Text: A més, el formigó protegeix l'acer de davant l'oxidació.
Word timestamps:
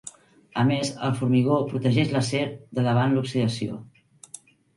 A 0.61 0.61
més, 0.69 0.89
el 1.07 1.13
formigó 1.19 1.57
protegeix 1.73 2.15
l'acer 2.15 2.41
de 2.79 2.87
davant 2.89 3.15
l'oxidació. 3.19 3.79